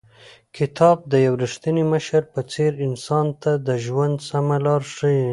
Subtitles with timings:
[0.57, 5.25] کتاب د یو رښتیني مشر په څېر انسان ته د ژوند سمه لار ښیي.